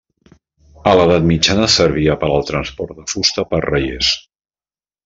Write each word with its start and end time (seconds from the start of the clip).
A 0.91 0.93
l'edat 0.99 1.27
mitjana 1.33 1.67
servia 1.75 2.17
per 2.25 2.31
al 2.39 2.49
transport 2.51 2.99
de 3.03 3.07
fusta 3.15 3.47
per 3.53 3.65
raiers. 3.71 4.15